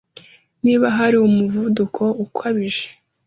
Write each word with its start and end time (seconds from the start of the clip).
Niba 0.63 0.85
hari 0.97 1.15
umuvuduko 1.27 2.03
ukabije 2.25 2.87